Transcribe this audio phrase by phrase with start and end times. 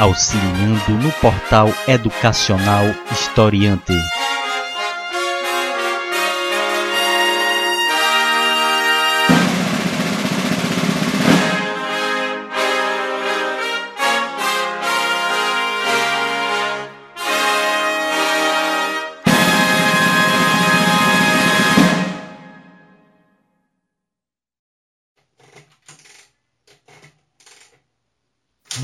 [0.00, 3.94] auxiliando no portal educacional Historiante.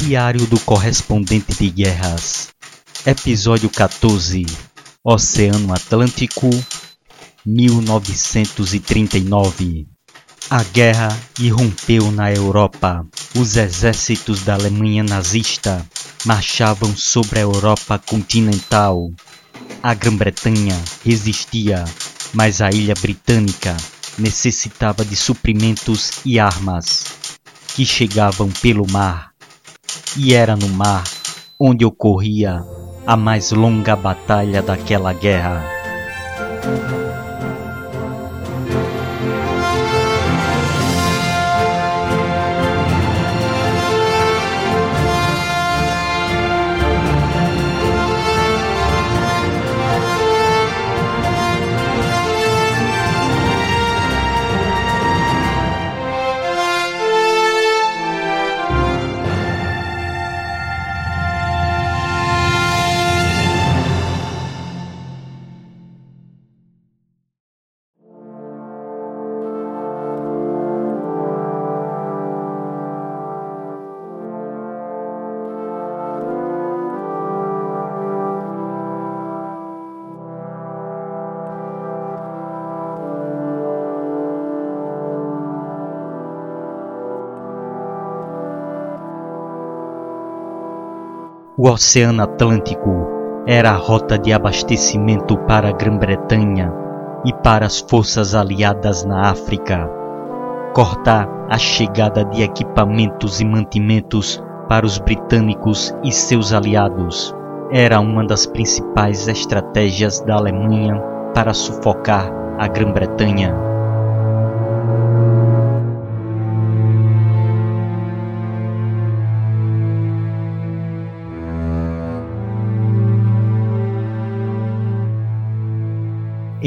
[0.07, 2.51] Diário do Correspondente de Guerras,
[3.05, 4.47] Episódio 14
[5.03, 6.49] Oceano Atlântico,
[7.45, 9.89] 1939
[10.49, 11.09] A guerra
[11.41, 13.05] irrompeu na Europa.
[13.35, 15.85] Os exércitos da Alemanha nazista
[16.25, 19.11] marchavam sobre a Europa continental.
[19.83, 21.85] A Grã-Bretanha resistia,
[22.33, 23.77] mas a ilha britânica
[24.17, 27.07] necessitava de suprimentos e armas
[27.75, 29.35] que chegavam pelo mar
[30.19, 31.05] e era no mar
[31.59, 32.65] onde ocorria
[33.07, 35.63] a mais longa batalha daquela guerra.
[91.59, 93.09] O Oceano Atlântico
[93.47, 96.71] era a rota de abastecimento para a Grã-Bretanha
[97.25, 99.91] e para as forças aliadas na África.
[100.75, 107.35] Cortar a chegada de equipamentos e mantimentos para os britânicos e seus aliados
[107.73, 111.03] era uma das principais estratégias da Alemanha
[111.33, 113.76] para sufocar a Grã-Bretanha.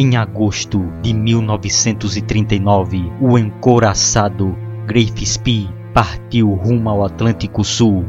[0.02, 8.06] Em agosto de 1939, o encouraçado Grafe Spee partiu rumo ao Atlântico Sul.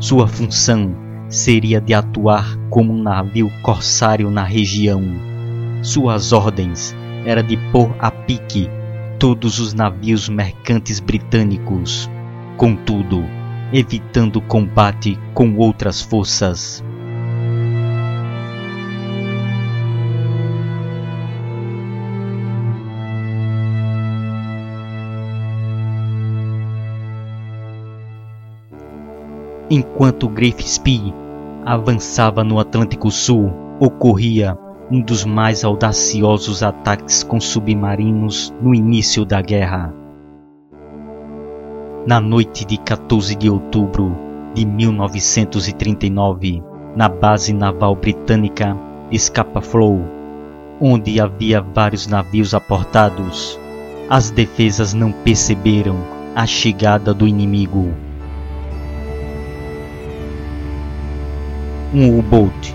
[0.00, 0.96] Sua função
[1.28, 5.02] seria de atuar como um navio corsário na região.
[5.82, 6.96] Suas ordens
[7.26, 8.70] era de pôr a pique
[9.18, 12.10] todos os navios mercantes britânicos,
[12.56, 13.22] contudo,
[13.74, 16.82] evitando combate com outras forças.
[29.68, 31.12] Enquanto Spee
[31.64, 34.56] avançava no Atlântico Sul, ocorria
[34.88, 39.92] um dos mais audaciosos ataques com submarinos no início da guerra.
[42.06, 44.16] Na noite de 14 de outubro
[44.54, 46.62] de 1939,
[46.94, 48.76] na base naval britânica
[49.10, 50.00] de Scapa Flow,
[50.80, 53.58] onde havia vários navios aportados,
[54.08, 55.96] as defesas não perceberam
[56.36, 58.05] a chegada do inimigo.
[61.92, 62.74] Um U-Boat.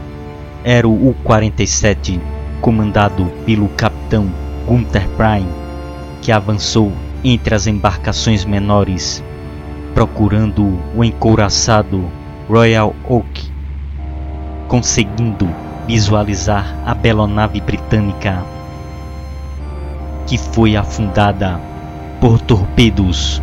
[0.63, 2.19] Era o U-47,
[2.61, 4.29] comandado pelo capitão
[4.67, 5.49] Gunther Prime,
[6.21, 6.91] que avançou
[7.23, 9.23] entre as embarcações menores,
[9.93, 12.03] procurando o encouraçado
[12.47, 13.51] Royal Oak,
[14.67, 15.49] conseguindo
[15.87, 18.43] visualizar a belonave britânica,
[20.27, 21.59] que foi afundada
[22.19, 23.41] por torpedos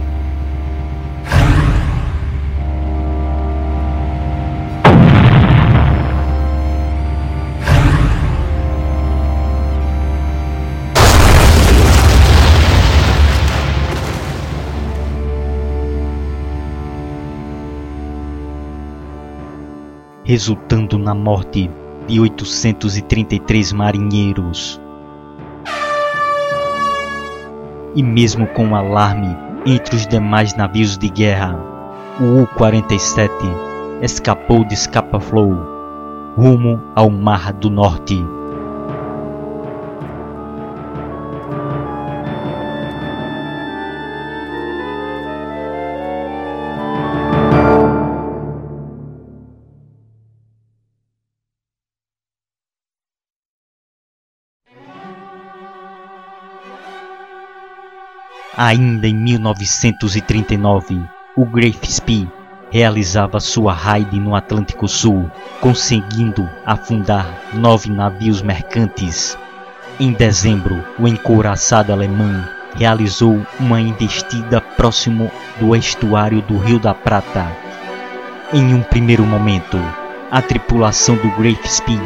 [20.28, 21.70] resultando na morte
[22.06, 24.78] de 833 marinheiros.
[27.96, 29.34] E mesmo com o alarme
[29.64, 31.58] entre os demais navios de guerra,
[32.20, 33.30] o U-47
[34.02, 35.56] escapou de Scapa Flow
[36.36, 38.22] rumo ao Mar do Norte.
[58.60, 61.00] Ainda em 1939,
[61.36, 61.46] o
[61.84, 62.28] Spee
[62.72, 67.24] realizava sua raid no Atlântico Sul, conseguindo afundar
[67.54, 69.38] nove navios mercantes.
[70.00, 72.44] Em dezembro, o encouraçado alemão
[72.74, 75.30] realizou uma investida próximo
[75.60, 77.46] do estuário do Rio da Prata.
[78.52, 79.78] Em um primeiro momento,
[80.32, 81.30] a tripulação do
[81.64, 82.02] Spee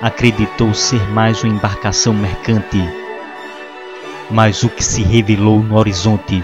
[0.00, 3.01] acreditou ser mais uma embarcação mercante
[4.32, 6.42] mas o que se revelou no horizonte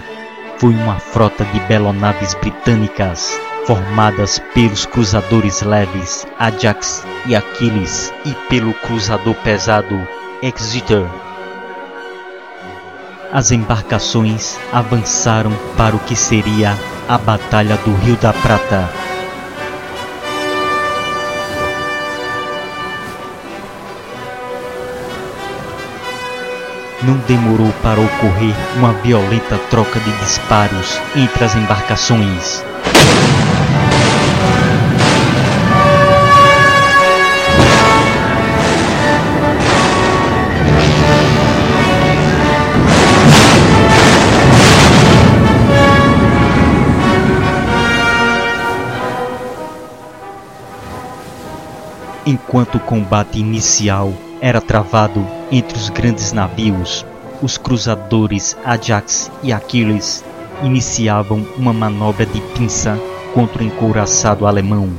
[0.57, 8.73] foi uma frota de belonaves britânicas formadas pelos cruzadores leves Ajax e Achilles e pelo
[8.73, 10.07] cruzador pesado
[10.41, 11.05] Exeter.
[13.31, 16.75] As embarcações avançaram para o que seria
[17.07, 18.89] a Batalha do Rio da Prata,
[27.03, 32.63] não demorou para ocorrer uma violenta troca de disparos entre as embarcações.
[52.25, 57.05] Enquanto o combate inicial era travado entre os grandes navios.
[57.41, 60.23] Os cruzadores Ajax e Achilles
[60.63, 62.99] iniciavam uma manobra de pinça
[63.33, 64.89] contra o encouraçado alemão.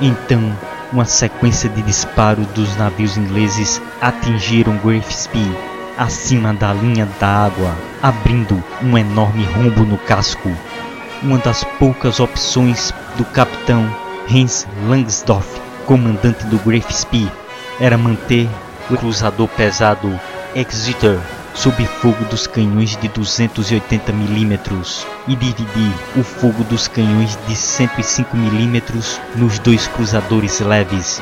[0.00, 0.56] Então,
[0.92, 8.62] uma sequência de disparos dos navios ingleses atingiram Gravesby acima da linha da água, abrindo
[8.80, 10.50] um enorme rombo no casco.
[11.22, 13.84] Uma das poucas opções do capitão
[14.32, 16.60] Hans Langsdorff, comandante do
[16.92, 17.30] Spee,
[17.80, 18.48] era manter
[18.88, 20.18] o cruzador pesado
[20.54, 21.18] Exeter
[21.54, 24.58] sob fogo dos canhões de 280 mm
[25.26, 28.82] e dividir o fogo dos canhões de 105 mm
[29.34, 31.20] nos dois cruzadores leves.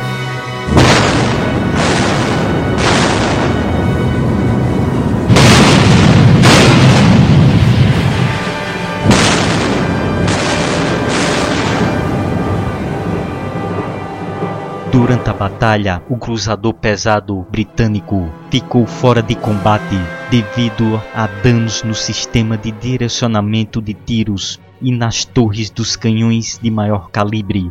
[15.07, 19.95] Durante a batalha, o cruzador pesado britânico ficou fora de combate
[20.33, 26.73] devido a danos no sistema de direcionamento de tiros e nas torres dos canhões de
[26.73, 27.71] maior calibre.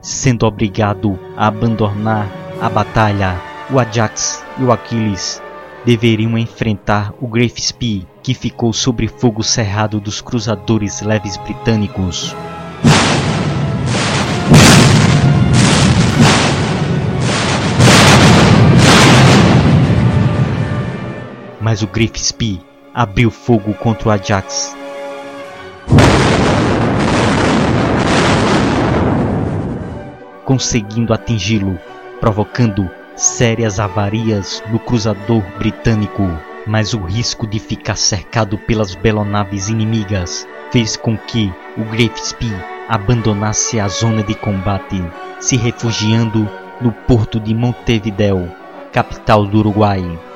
[0.00, 3.38] Sendo obrigado a abandonar a batalha,
[3.70, 5.42] o Ajax e o Achilles
[5.84, 12.34] deveriam enfrentar o Spee, que ficou sob fogo cerrado dos cruzadores leves britânicos.
[21.64, 22.60] Mas o Spee
[22.92, 24.76] abriu fogo contra o Ajax.
[30.44, 31.78] Conseguindo atingi-lo,
[32.20, 36.28] provocando sérias avarias no cruzador britânico,
[36.66, 42.54] mas o risco de ficar cercado pelas belonaves inimigas fez com que o Spee
[42.90, 45.02] abandonasse a zona de combate,
[45.40, 46.46] se refugiando
[46.78, 48.52] no porto de Montevideo,
[48.92, 50.33] capital do Uruguai.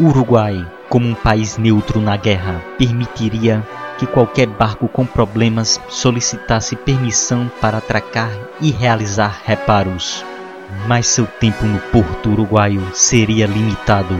[0.00, 3.66] Uruguai, como um país neutro na guerra, permitiria
[3.98, 10.24] que qualquer barco com problemas solicitasse permissão para atracar e realizar reparos.
[10.86, 14.14] Mas seu tempo no porto uruguaio seria limitado.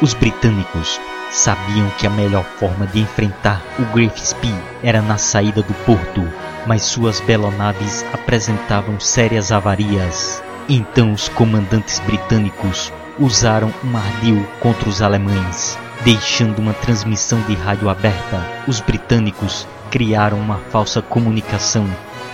[0.00, 1.00] Os britânicos
[1.32, 6.22] sabiam que a melhor forma de enfrentar o Spee era na saída do porto,
[6.64, 10.40] mas suas belonaves apresentavam sérias avarias.
[10.68, 17.88] Então os comandantes britânicos usaram um ardil contra os alemães, deixando uma transmissão de rádio
[17.88, 18.44] aberta.
[18.66, 21.86] Os britânicos criaram uma falsa comunicação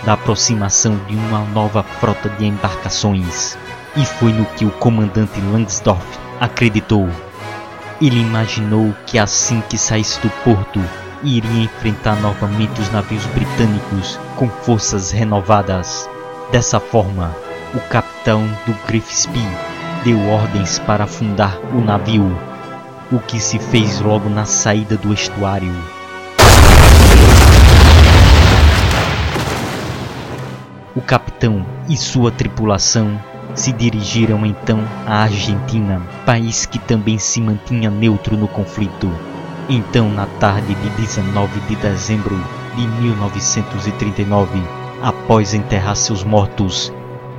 [0.03, 3.55] da aproximação de uma nova frota de embarcações.
[3.95, 6.05] E foi no que o comandante Langsdorff
[6.39, 7.07] acreditou.
[8.01, 10.81] Ele imaginou que assim que saísse do porto,
[11.21, 16.09] iria enfrentar novamente os navios britânicos com forças renovadas.
[16.51, 17.35] Dessa forma,
[17.75, 19.68] o capitão do Griffspie
[20.03, 22.35] deu ordens para afundar o navio,
[23.11, 25.73] o que se fez logo na saída do estuário.
[30.95, 33.19] O capitão e sua tripulação
[33.55, 39.11] se dirigiram então à Argentina, país que também se mantinha neutro no conflito.
[39.67, 42.39] Então, na tarde de 19 de dezembro
[42.75, 44.61] de 1939,
[45.01, 46.91] após enterrar seus mortos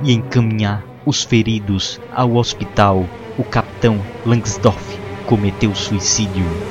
[0.03, 3.03] e encaminhar os feridos ao hospital,
[3.37, 6.70] o capitão Langsdorff cometeu suicídio.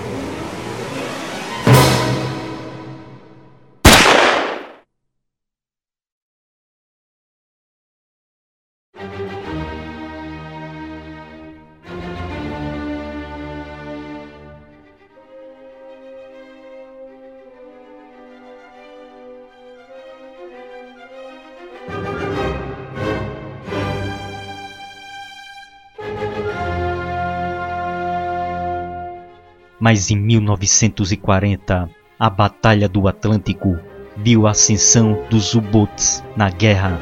[29.91, 33.77] Mas em 1940, a Batalha do Atlântico
[34.17, 36.97] viu a ascensão dos U-boats na guerra.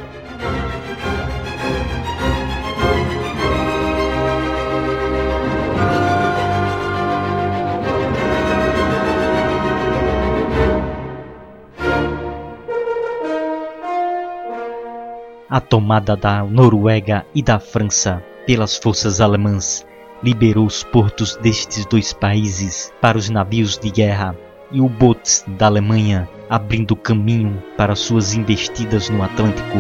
[15.51, 19.87] A tomada da Noruega e da França pelas forças alemãs
[20.23, 24.37] liberou os portos destes dois países para os navios de guerra
[24.71, 29.79] e U-boats da Alemanha, abrindo caminho para suas investidas no Atlântico.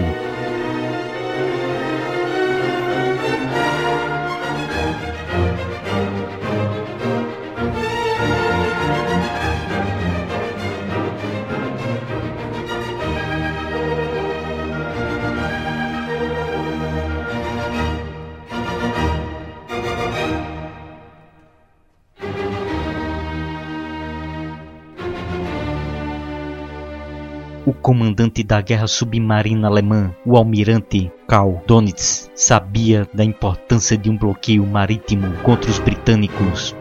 [28.48, 35.30] Da guerra submarina alemã, o almirante Karl Donitz, sabia da importância de um bloqueio marítimo
[35.42, 36.74] contra os britânicos.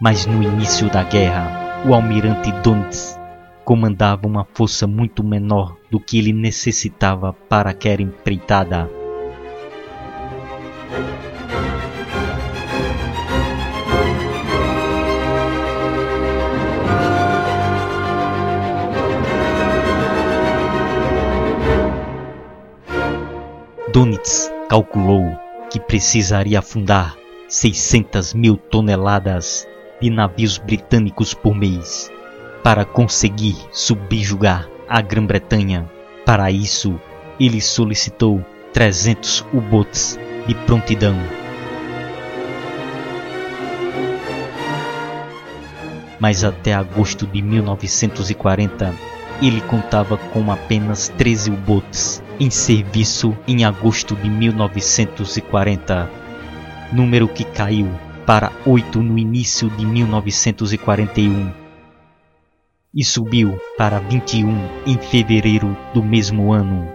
[0.00, 3.18] Mas no início da guerra, o almirante Donitz
[3.64, 8.88] comandava uma força muito menor do que ele necessitava para aquela empreitada.
[24.74, 25.38] Calculou
[25.70, 27.16] que precisaria afundar
[27.46, 29.68] 600 mil toneladas
[30.00, 32.10] de navios britânicos por mês
[32.60, 35.88] para conseguir subjugar a Grã-Bretanha.
[36.26, 37.00] Para isso,
[37.38, 41.14] ele solicitou 300 U-boats de prontidão.
[46.18, 48.92] Mas até agosto de 1940,
[49.42, 56.10] ele contava com apenas 13 U-boats em serviço em agosto de 1940,
[56.92, 57.88] número que caiu
[58.26, 61.52] para 8 no início de 1941
[62.94, 66.88] e subiu para 21 em fevereiro do mesmo ano.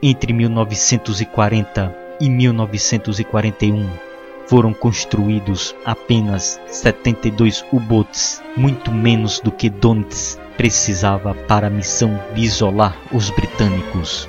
[0.00, 4.03] Entre 1940 e 1941
[4.46, 12.42] foram construídos apenas 72 U-boats, muito menos do que Donitz precisava para a missão de
[12.42, 14.28] isolar os britânicos.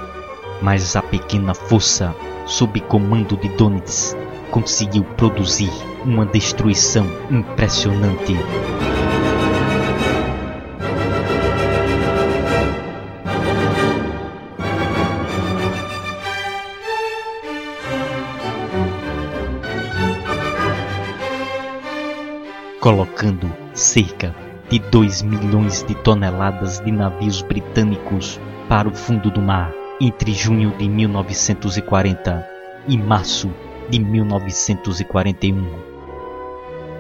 [0.62, 4.16] Mas a pequena força, sob comando de Donitz,
[4.52, 5.72] conseguiu produzir
[6.04, 8.36] uma destruição impressionante.
[22.86, 24.36] Colocando cerca
[24.70, 28.40] de 2 milhões de toneladas de navios britânicos
[28.70, 32.48] para o fundo do mar entre junho de 1940
[32.88, 33.52] e março
[33.90, 35.68] de 1941.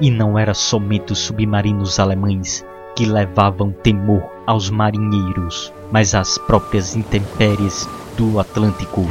[0.01, 2.65] E não era somente os submarinos alemães
[2.95, 7.87] que levavam temor aos marinheiros, mas as próprias intempéries
[8.17, 9.05] do Atlântico.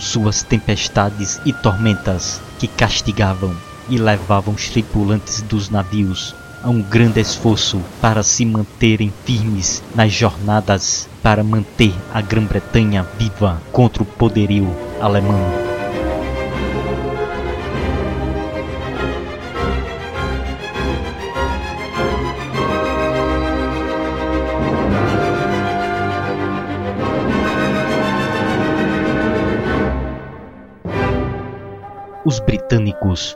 [0.00, 3.54] Suas tempestades e tormentas que castigavam
[3.88, 10.12] e levavam os tripulantes dos navios a um grande esforço para se manterem firmes nas
[10.12, 14.68] jornadas para manter a Grã-Bretanha viva contra o poderio
[15.00, 15.69] alemão.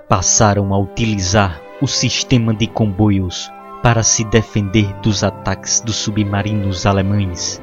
[0.09, 3.50] Passaram a utilizar o sistema de comboios
[3.83, 7.62] para se defender dos ataques dos submarinos alemães.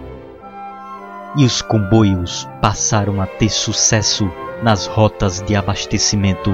[1.35, 4.31] E os comboios passaram a ter sucesso
[4.63, 6.51] nas rotas de abastecimento.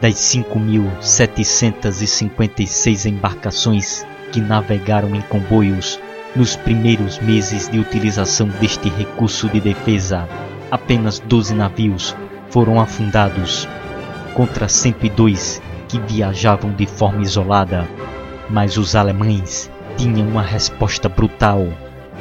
[0.00, 6.00] Das 5.756 embarcações que navegaram em comboios
[6.34, 10.26] nos primeiros meses de utilização deste recurso de defesa,
[10.70, 12.16] apenas 12 navios
[12.48, 13.68] foram afundados
[14.40, 17.86] contra 102 que viajavam de forma isolada,
[18.48, 21.68] mas os alemães tinham uma resposta brutal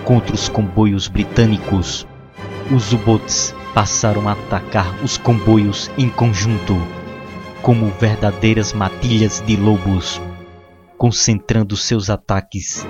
[0.03, 2.05] contra os comboios britânicos.
[2.75, 6.75] Os U-boats passaram a atacar os comboios em conjunto,
[7.61, 10.21] como verdadeiras matilhas de lobos,
[10.97, 12.85] concentrando seus ataques.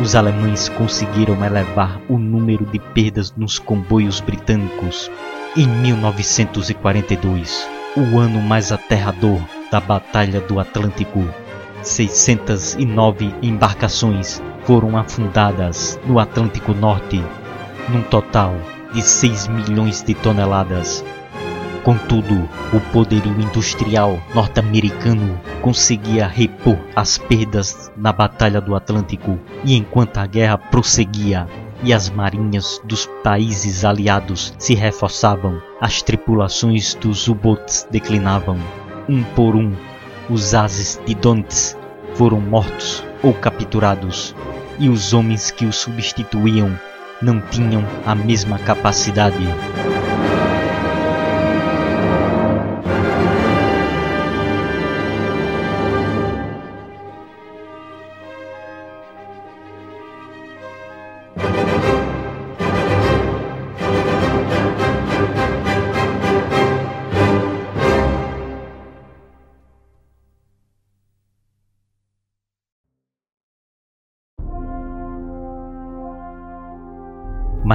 [0.00, 5.10] Os alemães conseguiram elevar o número de perdas nos comboios britânicos
[5.56, 9.38] em 1942, o ano mais aterrador
[9.70, 11.22] da Batalha do Atlântico,
[11.82, 17.22] 609 embarcações foram afundadas no Atlântico Norte,
[17.90, 18.54] num total
[18.94, 21.04] de 6 milhões de toneladas.
[21.84, 30.18] Contudo, o poderio industrial norte-americano conseguia repor as perdas na Batalha do Atlântico e enquanto
[30.18, 31.46] a guerra prosseguia,
[31.82, 38.58] e as marinhas dos países aliados se reforçavam, as tripulações dos U-boats declinavam.
[39.08, 39.74] Um por um,
[40.30, 41.76] os ases de Donetsk
[42.14, 44.34] foram mortos ou capturados,
[44.78, 46.78] e os homens que os substituíam
[47.20, 49.46] não tinham a mesma capacidade.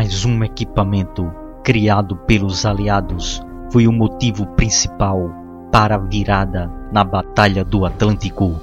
[0.07, 1.29] Mais um equipamento
[1.65, 5.29] criado pelos aliados foi o motivo principal
[5.69, 8.57] para a virada na Batalha do Atlântico.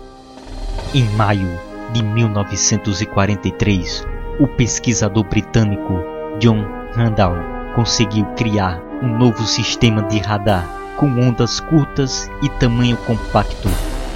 [0.95, 1.47] Em maio
[1.93, 4.07] de 1943,
[4.41, 5.93] o pesquisador britânico
[6.41, 7.37] John Randall
[7.75, 13.69] conseguiu criar um novo sistema de radar com ondas curtas e tamanho compacto,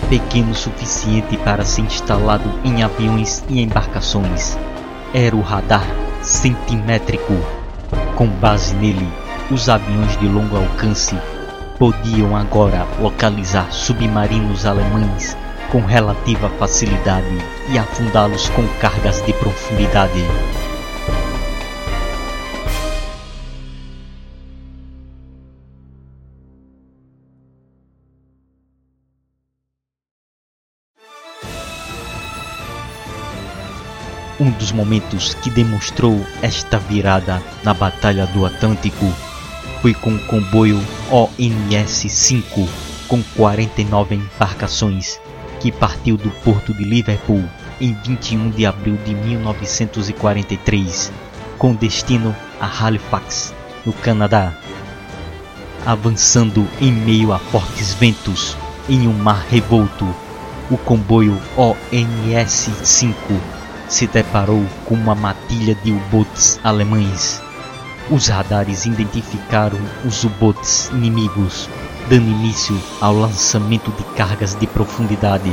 [0.08, 4.56] pequeno o suficiente para ser instalado em aviões e embarcações.
[5.12, 7.32] Era o radar centimétrico.
[8.14, 9.08] Com base nele,
[9.50, 11.16] os aviões de longo alcance
[11.78, 15.36] podiam agora localizar submarinos alemães
[15.72, 17.38] com relativa facilidade
[17.70, 20.22] e afundá-los com cargas de profundidade.
[34.40, 39.12] Um dos momentos que demonstrou esta virada na Batalha do Atlântico
[39.82, 42.68] foi com o comboio ONS-5
[43.08, 45.18] com 49 embarcações
[45.58, 47.42] que partiu do porto de Liverpool
[47.80, 51.10] em 21 de abril de 1943
[51.58, 53.52] com destino a Halifax,
[53.84, 54.52] no Canadá.
[55.84, 58.56] Avançando em meio a fortes ventos
[58.88, 60.06] em um mar revolto,
[60.70, 63.57] o comboio ONS-5
[63.88, 67.42] se deparou com uma matilha de U-boats alemães.
[68.10, 71.68] Os radares identificaram os U-boats inimigos,
[72.08, 75.50] dando início ao lançamento de cargas de profundidade.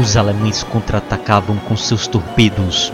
[0.00, 2.92] Os alemães contra-atacavam com seus torpedos.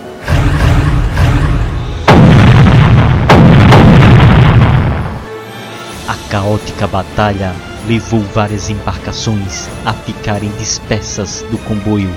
[6.09, 7.55] A caótica batalha
[7.89, 12.13] levou várias embarcações a ficarem dispersas do comboio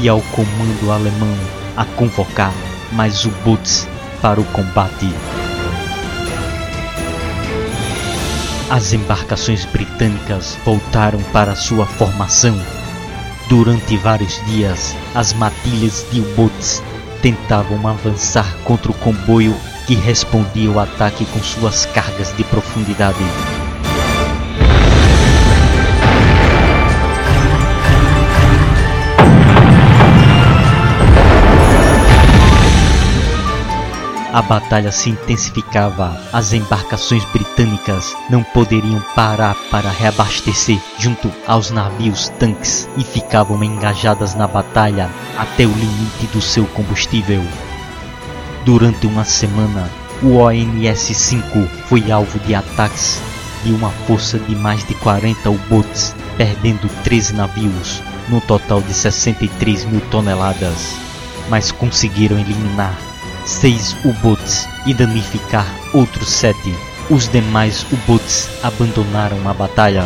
[0.00, 1.36] e ao comando alemão
[1.76, 2.52] a convocar
[2.92, 3.88] mais U-boats
[4.22, 5.08] para o combate.
[8.70, 12.56] As embarcações britânicas voltaram para sua formação.
[13.48, 16.80] Durante vários dias, as matilhas de U-Boats
[17.20, 19.56] tentavam avançar contra o comboio
[19.88, 23.24] que respondia ao ataque com suas cargas de profundidade.
[34.32, 36.16] A batalha se intensificava.
[36.32, 44.36] As embarcações britânicas não poderiam parar para reabastecer junto aos navios tanques e ficavam engajadas
[44.36, 47.42] na batalha até o limite do seu combustível.
[48.64, 49.90] Durante uma semana,
[50.22, 53.20] o ONS-5 foi alvo de ataques
[53.64, 59.86] de uma força de mais de 40 U-boats, perdendo 13 navios, no total de 63
[59.86, 60.94] mil toneladas,
[61.48, 63.09] mas conseguiram eliminar
[63.50, 66.72] seis U-boats e danificar outros sete.
[67.10, 70.04] Os demais U-boats abandonaram a batalha.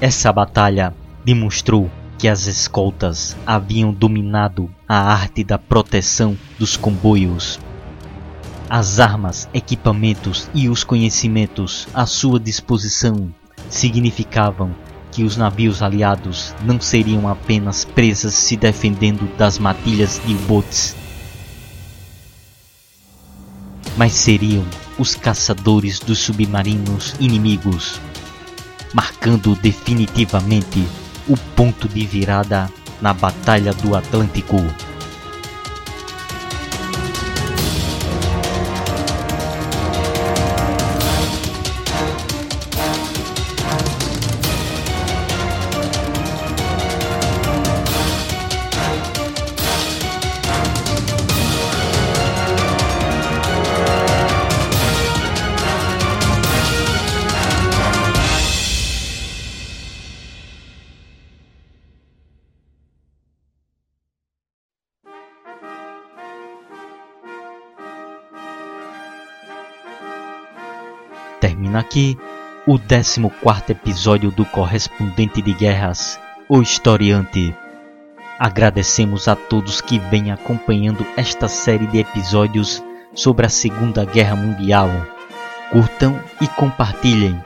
[0.00, 0.94] Essa batalha
[1.26, 7.58] demonstrou que as escoltas haviam dominado a arte da proteção dos comboios.
[8.70, 13.34] As armas, equipamentos e os conhecimentos à sua disposição
[13.68, 14.72] significavam
[15.10, 20.94] que os navios aliados não seriam apenas presas se defendendo das matilhas de botes,
[23.96, 24.64] mas seriam
[24.96, 28.00] os caçadores dos submarinos inimigos,
[28.94, 30.86] marcando definitivamente
[31.28, 34.56] o ponto de virada na Batalha do Atlântico.
[71.56, 72.18] Termina aqui
[72.66, 73.22] o 14
[73.70, 77.56] episódio do Correspondente de Guerras, o Historiante.
[78.38, 84.90] Agradecemos a todos que vêm acompanhando esta série de episódios sobre a Segunda Guerra Mundial.
[85.72, 87.42] Curtam e compartilhem.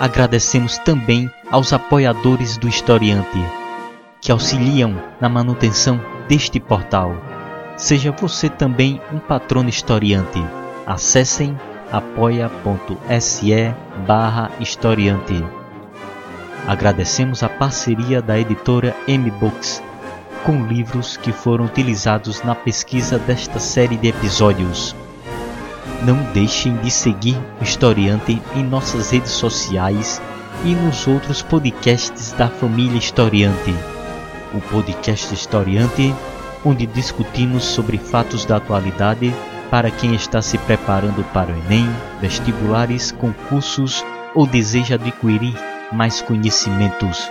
[0.00, 3.44] Agradecemos também aos apoiadores do Historiante,
[4.18, 7.14] que auxiliam na manutenção deste portal.
[7.76, 10.42] Seja você também um patrono historiante.
[10.86, 11.54] Acessem
[11.92, 13.74] apoia.se
[14.06, 15.44] barra historiante.
[16.66, 19.82] Agradecemos a parceria da editora M-Books
[20.44, 24.94] com livros que foram utilizados na pesquisa desta série de episódios.
[26.02, 30.20] Não deixem de seguir o Historiante em nossas redes sociais
[30.64, 33.74] e nos outros podcasts da família Historiante.
[34.54, 36.14] O podcast Historiante,
[36.64, 39.34] onde discutimos sobre fatos da atualidade
[39.70, 41.88] para quem está se preparando para o Enem,
[42.20, 44.04] vestibulares, concursos
[44.34, 45.54] ou deseja adquirir
[45.92, 47.30] mais conhecimentos.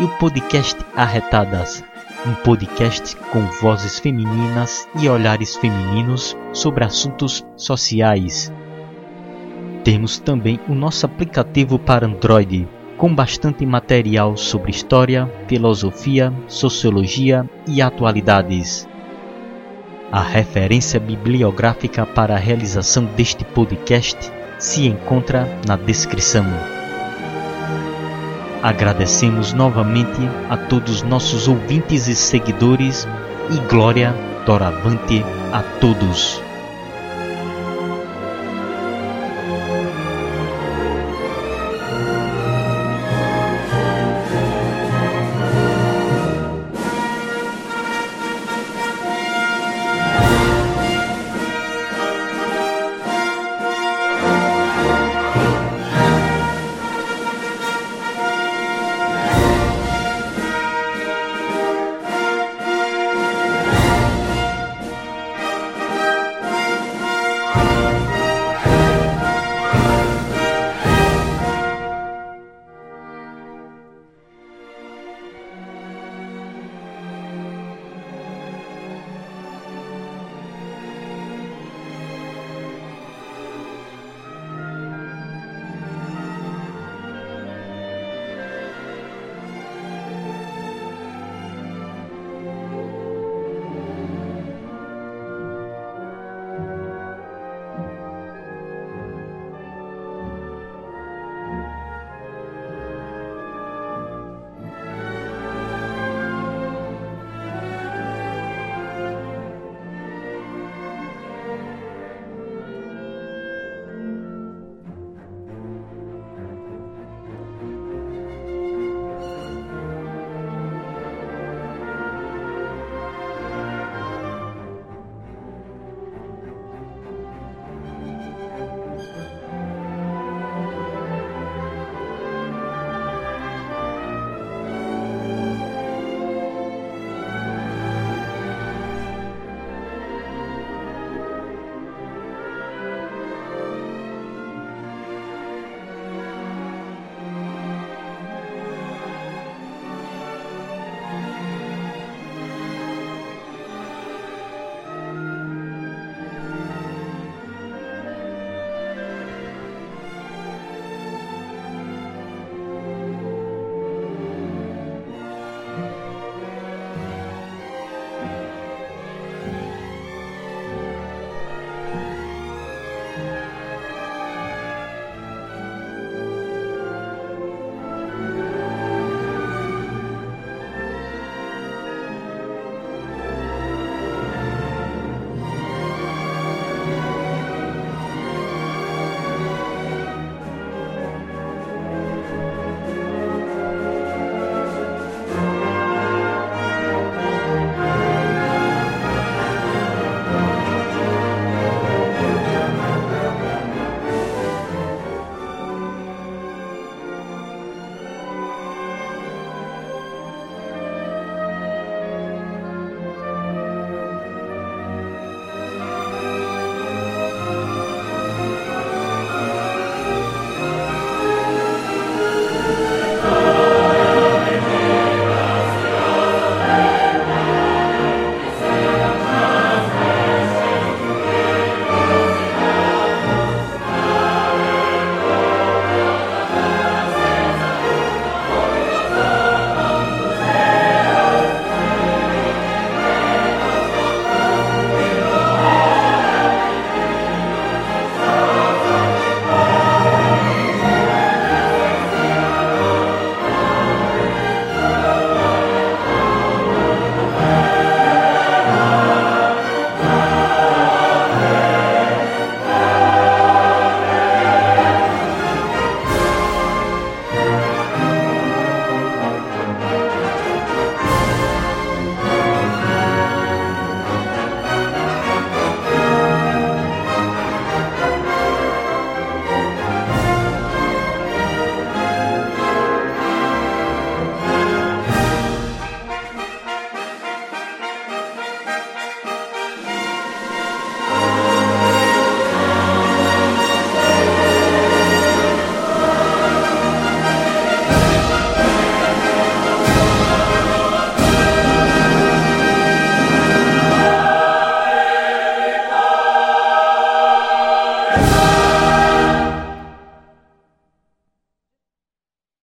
[0.00, 1.84] E o podcast Arretadas,
[2.26, 8.52] um podcast com vozes femininas e olhares femininos sobre assuntos sociais.
[9.84, 17.80] Temos também o nosso aplicativo para Android, com bastante material sobre história, filosofia, sociologia e
[17.80, 18.88] atualidades.
[20.12, 26.46] A referência bibliográfica para a realização deste podcast se encontra na descrição.
[28.62, 33.06] Agradecemos novamente a todos nossos ouvintes e seguidores
[33.50, 34.14] e glória
[34.46, 36.45] doravante a todos.